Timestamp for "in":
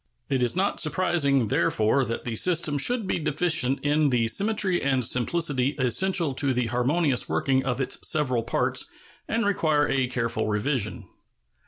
3.85-4.09